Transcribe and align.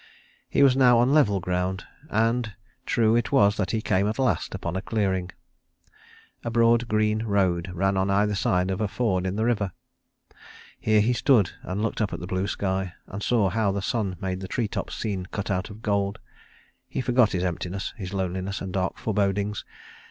He 0.49 0.63
was 0.63 0.75
now 0.75 0.97
on 0.97 1.13
level 1.13 1.39
ground, 1.39 1.83
and 2.09 2.55
true 2.87 3.15
it 3.15 3.31
was 3.31 3.55
that 3.57 3.69
he 3.69 3.83
came 3.83 4.07
at 4.07 4.17
last 4.17 4.55
upon 4.55 4.75
a 4.75 4.81
clearing. 4.81 5.29
A 6.43 6.49
broad 6.49 6.87
green 6.87 7.21
road 7.23 7.69
ran 7.71 7.95
on 7.97 8.09
either 8.09 8.33
side 8.33 8.71
of 8.71 8.81
a 8.81 8.87
ford 8.87 9.27
in 9.27 9.35
the 9.35 9.45
river. 9.45 9.73
Here 10.79 11.01
he 11.01 11.13
stood 11.13 11.51
and 11.61 11.83
looked 11.83 12.01
up 12.01 12.13
at 12.13 12.19
the 12.19 12.25
blue 12.25 12.47
sky, 12.47 12.95
and 13.05 13.21
saw 13.21 13.49
how 13.51 13.71
the 13.71 13.83
sun 13.83 14.15
made 14.19 14.39
the 14.39 14.47
tree 14.47 14.67
tops 14.67 14.95
seem 14.95 15.27
cut 15.27 15.51
out 15.51 15.69
of 15.69 15.83
gold. 15.83 16.17
He 16.89 16.99
forgot 16.99 17.33
his 17.33 17.43
emptiness, 17.43 17.93
his 17.95 18.11
loneliness 18.11 18.59
and 18.59 18.73
dark 18.73 18.97
forebodings. 18.97 19.63